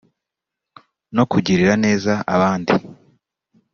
no 1.15 1.23
kugirira 1.31 1.73
neza 1.85 2.13
abandi 2.35 2.73